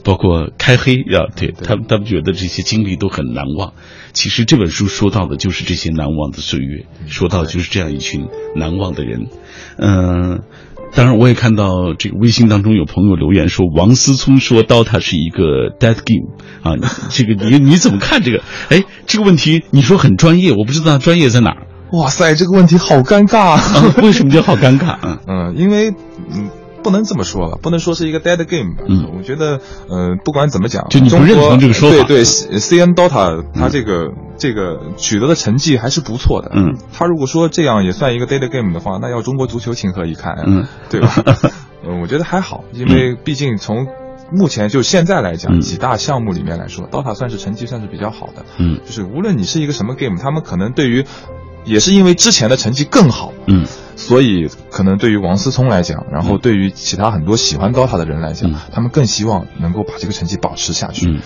[0.04, 3.74] 包括开黑啊，对他们他们觉得这些经历都很难忘。
[4.14, 9.28] 其实这本书说到的就是这些难忘的岁月，说到就是这样一群难忘的人，
[9.78, 10.42] 嗯。
[10.98, 16.34] 当然，我也看到这个微信当中有朋友留言说，王思聪说 DOTA 是一个 dead game
[16.64, 16.74] 啊，
[17.12, 18.42] 这个你你怎么看这个？
[18.70, 21.68] 哎，这个问题你说很专业，我不知道专业在哪儿。
[21.92, 23.52] 哇塞，这个问题好尴尬。
[23.52, 24.88] 啊，为什么叫好尴尬？
[24.88, 25.94] 啊嗯，因为
[26.32, 26.50] 嗯。
[26.84, 28.84] 不能这么说吧，不能说是一个 dead game 吧。
[28.88, 29.60] 嗯，我觉得，
[29.90, 31.96] 呃，不管怎么讲，就你不认同这个说法。
[31.98, 36.52] 对对，C N Dota 它这个、嗯、这个取得的成绩还是不错的。
[36.54, 40.36] 嗯，他如果说这样也算一个 dead game 的话，那要中国足球情何以堪？
[40.46, 41.14] 嗯，对吧？
[41.86, 43.88] 嗯， 我觉得还好，因为毕竟从
[44.32, 48.46] 目前就现在来讲，嗯、几大项目里面来说，Dota 算是成绩算是比较好的。
[48.58, 51.06] 嗯，就是无论你是一个什么 game，他们可能对于
[51.66, 53.34] 也是因为之前的成绩更好。
[53.48, 53.66] 嗯。
[53.98, 61.08] 所以，可能对于王思聪来讲，然后对于其他很多喜欢 DOTA 的人来讲，嗯、他们更希望能够把这个成绩保持下去。
[61.10, 61.20] 嗯，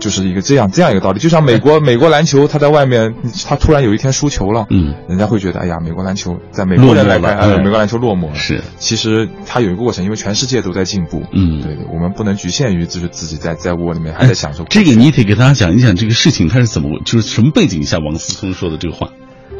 [0.00, 1.18] 就是一个这样这样一个道理。
[1.18, 3.14] 就像美国美国篮球，他在外面，
[3.46, 8.34] 他突然有一天输球了，嗯，人家会觉得，哎呀，美国篮球在美国人来看，哎，美国篮球落寞了。
[8.34, 11.22] 是，其实它有一个过程，因为全世界都在进步。
[11.32, 14.64] 嗯，对对，我们不能局限于就是自己在在窝里面还在享受。
[14.64, 19.08] 这个你得给大家讲一讲这个事情，他是怎么，就是什么背景下王思聪说的这个话。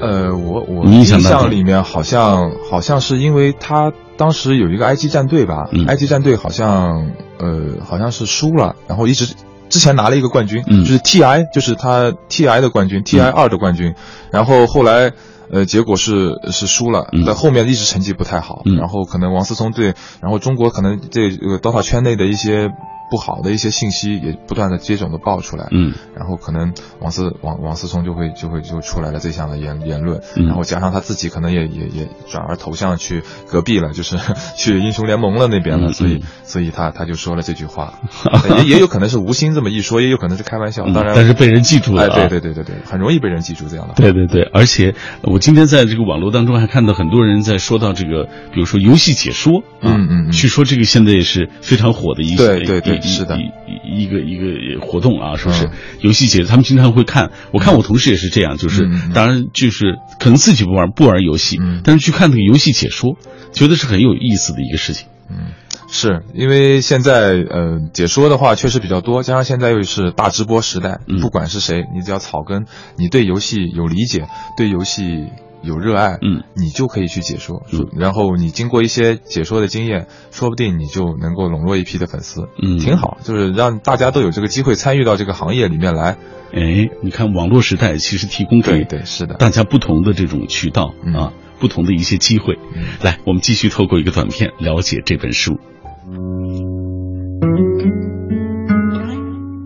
[0.05, 9.35] 呃，我我印象里面好像好像是因为他当时有一个 IG 战队吧、嗯、，IG 战队好像呃好像是输了，然后一直
[9.71, 13.95] 之前拿了一个冠军，嗯、就是 TI 就是他 TI 的冠军、嗯、，TI 二的冠军，
[14.31, 15.13] 然后后来
[15.51, 22.71] 呃结果是是输了，嗯、在后面一直成绩不太好，然后可能王思聪对，然后中国可能这个 DOTA 圈内的一些。
[23.11, 34.17] 不好的一些信息也不断的接踵的爆出来，嗯，然后可能王思王王思聪就会就会就出来了这项的言言论，嗯、然后加上他自己可能也也也转而投向去隔壁了，就是
[34.57, 38.01] 去英雄联盟了那边了，嗯、所以所以他他就说了这句话，
[38.65, 53.37] 也也有可能是无心这么一说，也有可能是开玩笑，当然、嗯、但是被人记住了、啊，哎，对对对对对，很容易被人记住这样的话，对对对，而且我今天在这个网络当中还看到很多人在说到这个，比如说游戏解说，嗯嗯嗯，据说这个现在也是非常火的一对对对是的。
[53.85, 55.71] 一个一个活动啊，是不是？
[56.01, 63.17] 游戏解他们经常会看，我看我同事也是这样，就是当然就是可能自己不玩不玩游戏，但是去看那个游戏解说，
[63.53, 65.07] 觉得是很有意思的一个事情。
[65.31, 65.53] 嗯，
[65.89, 74.27] 是因为现在呃解说的话确实比较多，加上现在又是大直播时代，不管是谁，你只要草根，你对游戏有理解，
[74.57, 75.29] 对游戏。
[75.65, 86.17] 有热爱，嗯，你就可以去解说，嗯，然后你经过一些解说的经验，说不定你就能够笼络一批的粉丝，嗯，挺好，就是让大家都有这个机会参与到这个行业里面来。
[86.53, 92.57] 哎，你看网络时代其实提供给对对是的大家不同的这种渠道嗯、啊，不同的一些机会。
[92.77, 95.59] 嗯、来，我们继续透过一个短片了解这本书。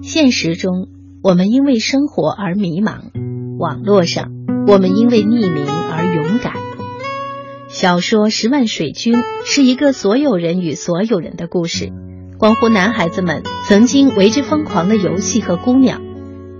[0.02, 0.88] 现实中，
[1.22, 3.11] 我们因为生活而迷茫；
[3.58, 4.30] 网络上，
[4.66, 5.77] 我们因为匿名。
[7.68, 11.92] 小说《十万水军》是一个所有人与所有人的故事，
[12.38, 16.00] 关乎男孩子们曾经为之疯狂的游戏和姑娘，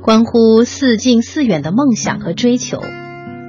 [0.03, 2.83] 关乎似近似远的梦想和追求，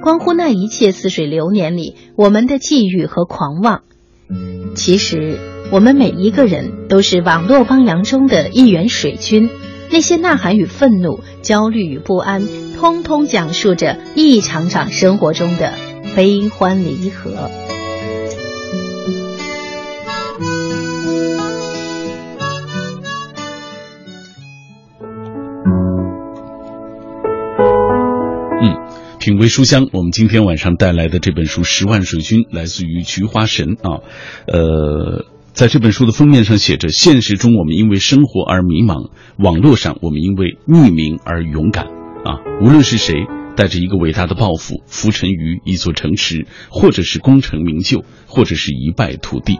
[0.02, 3.82] 关乎那一切似水流年里我们的际遇和狂妄。
[4.74, 5.38] 其实，
[5.70, 9.50] 我们每一个人都是网络汪洋中的一员水军。
[9.92, 12.42] 那些呐喊与愤怒、焦虑与不安，
[12.78, 15.74] 通通讲述着一场场生活中的
[16.16, 17.30] 悲欢离合。
[28.62, 28.76] 嗯
[29.20, 34.02] 品味书香我们今天晚上带来的这本书十万水军来自于菊花神啊。
[34.46, 41.86] 呃在这本书的封面上写着现实中我们因为生活而迷茫网络上我们因为匿名而勇敢
[42.24, 42.40] 啊。
[42.60, 43.26] 无论是谁
[43.60, 49.58] 带着一个伟大的抱负，浮沉于一座城池，或者是功成名就，或者是一败涂地。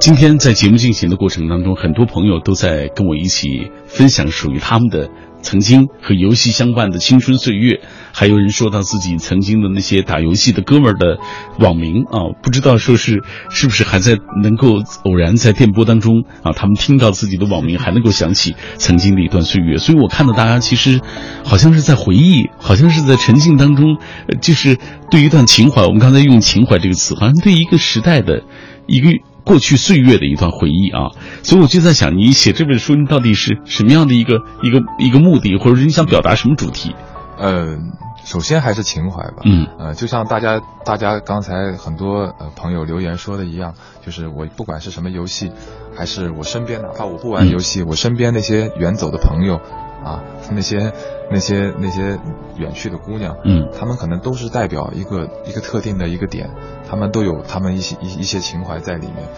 [0.00, 5.10] 今天在节目进行的过程当中，很多朋友都在跟我一起分享属于他们的
[5.42, 7.80] 曾经和游戏相伴的青春岁月。
[8.10, 11.18] 还有人说到自己曾经的那些打游戏的哥们儿的
[11.60, 19.76] 网名啊，不知道说是是不是还在能够偶然在电波当中啊，他们听到自己的网名，还能够想起曾经的一段岁月。
[19.76, 21.00] 所以我看到大家其实
[21.44, 23.98] 好像是在回忆，好像是在沉浸当中，
[24.40, 24.78] 就是
[25.12, 25.82] 对一段情怀。
[25.82, 28.42] 我们刚才用“情怀”这个词，好像对一个时代的
[28.88, 29.10] 一个。
[29.48, 36.94] 过去岁月的一段回忆啊，所以我就在想，你写这本书，你到底是什么样的一个一个一个目的，或者是你想表达什么主题？
[37.38, 37.78] 呃，
[38.24, 39.36] 首先还是情怀吧。
[39.46, 43.72] 嗯，呃，就像大家大家刚才很多呃朋友留言说的一样，
[44.04, 45.50] 就是我不管是什么游戏，
[45.96, 49.62] 还是我身边哪怕我不玩游戏，我身边那些远走的朋友。
[50.04, 50.92] 啊，那些
[51.30, 52.18] 那些那些
[52.56, 56.50] 远去的姑娘，嗯，他们可能都是代表一个一个特定的一个点，
[56.88, 59.28] 他们都有他们一些一一些情怀在里面，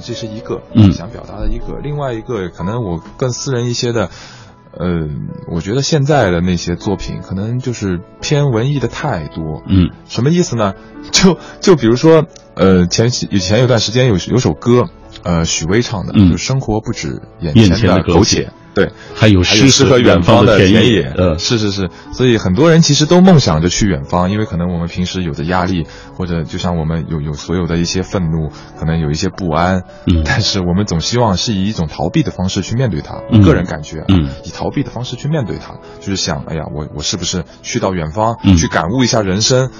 [0.00, 1.78] 这是一个想表达的一个。
[1.82, 4.10] 另外一个可能我更私人一些的，
[4.72, 5.08] 呃，
[5.52, 10.74] 我觉得现在的那些作品可能就是偏文艺的太多，嗯，什么意思呢？
[11.10, 14.84] 就就比如说，呃，前以前有段时间有有首歌，
[15.22, 18.50] 呃，许巍唱的，嗯就生活不止眼前的苟且。
[18.76, 33.22] 对，还有诗和远方的田野，呃，是是是，所以很多人其实都梦想着去远方，因为可能我们平时有着压力，或者就像我们有有所有的一些愤怒，可能有一些不安，嗯， 但是我们总希望是以一种逃避的方式去面对它。
[33.42, 39.70] 个人感觉，嗯，以逃避的方式去面对它，就是想，哎呀，我我是不是去到远方去感悟一下人生？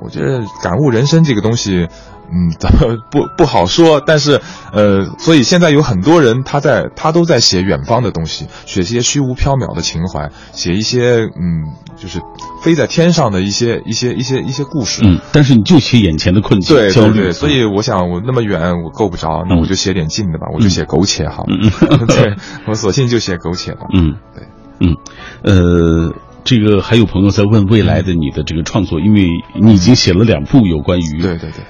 [0.00, 1.88] 我觉得感悟人生这个东西。
[2.30, 2.72] 嗯，咱
[3.10, 4.40] 不不好说，但是，
[4.72, 12.20] 呃，所以现在有很多人，他在他都在写远方的东西，写一些虚无缥缈的情怀，写一些嗯，就是
[12.62, 15.02] 飞在天上的一些一些一些一些故事。
[15.04, 17.32] 嗯，但是你就写眼前的困境、对对对。
[17.32, 21.44] 所以我想，我那么远我够不着，那我就写点近的吧，我就写苟且好。
[21.48, 21.70] 嗯，
[22.08, 22.34] 对
[22.66, 23.86] 我索性就写苟且吧。
[23.94, 24.44] 嗯，对，
[24.80, 24.96] 嗯，
[25.42, 26.14] 呃，
[26.44, 29.28] 这个还有朋友在问未来的你的这个创作，因为
[29.60, 31.64] 你已经写了两部有关于对对对。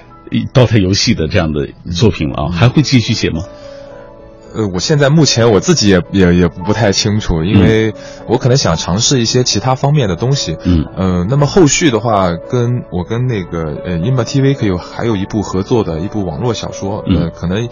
[0.53, 3.43] 刀塔游戏的这样的作品了啊，还会继续写吗？
[4.55, 7.93] 呃，我现在目前我自己也也也不太清楚，因为
[8.27, 10.57] 我可能想尝试一些其他方面的东西。
[10.65, 17.69] 嗯，呃，那么后续的话，跟我跟那个呃英 a TV 可以还有一部合作的一部网络小说，呃，可能。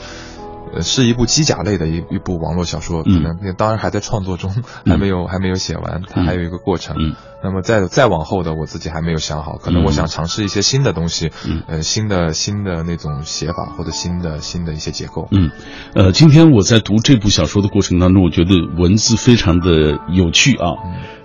[0.75, 4.55] 呃，是一部机甲类的一一部网络小说，可能当然还在创作中，
[4.85, 6.97] 还没有还没有写完，它还有一个过程。
[6.99, 15.29] 嗯，那么再再往后的，我自己还没有想好，可能我想尝试一些新的东西，嗯，呃，新的新的那种写法或者新的新的一些结构。
[15.31, 15.51] 嗯，
[15.95, 20.75] 呃，今天我在读这部小说的过程当中，我觉得文字非常的有趣啊，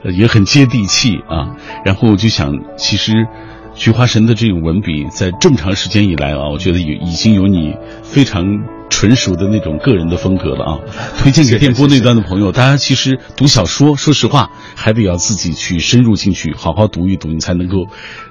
[0.04, 3.28] 也很接地气啊，然后我就想，其实。
[3.76, 8.44] 菊花神的这种文笔，在这么长时间以来啊，我觉得有已经有你非常
[8.90, 10.80] 纯熟的那种个人的风格了啊。
[11.18, 17.86] 推荐给电波那端的朋友，大家其实读小说，说实话，还得要自己去深入进去，好好读一读，你才能够，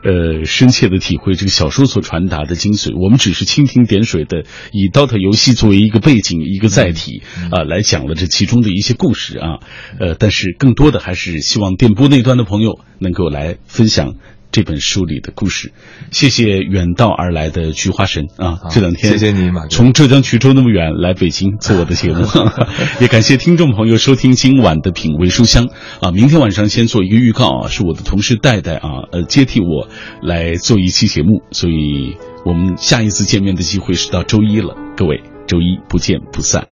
[0.05, 2.95] 呃，深切的体会这个小说所传达的精髓。
[3.03, 9.61] 我们只是蜻蜓点水的，以 DOTA 游戏作为一个背景、一个载体啊，来讲了这其中的一些故事啊。
[9.99, 14.17] 呃，但是更多的还是希望电波那端的朋友能够来分享。
[14.51, 15.73] 这本书里的故事，
[16.11, 18.61] 谢谢远道而来的菊花神啊！
[18.71, 22.27] 这两天谢谢你，马从浙江衢州那么远来北京做我的节目，
[23.01, 25.69] 也感谢听众朋友收听今晚的品味书香
[26.01, 26.11] 啊！
[26.11, 29.89] 明天晚上先做一个预告啊，是我的同事戴戴啊，呃，接替我
[30.23, 36.67] 来做一期节目，所以我们下一次见面的机会是到周一了，各位周一不见不散。